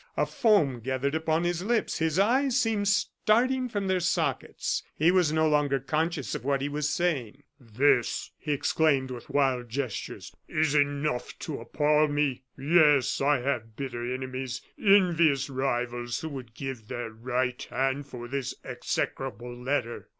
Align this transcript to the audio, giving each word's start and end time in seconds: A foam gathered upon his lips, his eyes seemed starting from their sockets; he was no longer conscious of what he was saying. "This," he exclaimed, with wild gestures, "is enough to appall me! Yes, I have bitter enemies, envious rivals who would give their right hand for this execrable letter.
A 0.17 0.25
foam 0.25 0.79
gathered 0.79 1.13
upon 1.13 1.43
his 1.43 1.61
lips, 1.63 1.99
his 1.99 2.17
eyes 2.17 2.59
seemed 2.59 2.87
starting 2.87 3.69
from 3.69 3.85
their 3.85 3.99
sockets; 3.99 4.81
he 4.95 5.11
was 5.11 5.31
no 5.31 5.47
longer 5.47 5.79
conscious 5.79 6.33
of 6.33 6.43
what 6.43 6.59
he 6.59 6.67
was 6.69 6.89
saying. 6.89 7.43
"This," 7.59 8.31
he 8.39 8.51
exclaimed, 8.51 9.11
with 9.11 9.29
wild 9.29 9.69
gestures, 9.69 10.33
"is 10.47 10.73
enough 10.73 11.37
to 11.41 11.61
appall 11.61 12.07
me! 12.07 12.41
Yes, 12.57 13.21
I 13.23 13.41
have 13.41 13.75
bitter 13.75 14.11
enemies, 14.11 14.63
envious 14.83 15.51
rivals 15.51 16.21
who 16.21 16.29
would 16.29 16.55
give 16.55 16.87
their 16.87 17.11
right 17.11 17.61
hand 17.69 18.07
for 18.07 18.27
this 18.27 18.55
execrable 18.63 19.55
letter. 19.55 20.09